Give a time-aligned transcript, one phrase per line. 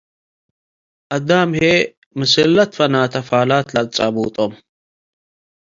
[1.15, 1.75] አዳም ህዬ
[2.17, 4.53] ምስል ለትፈናተ ፋላት ለአትጻብጦም።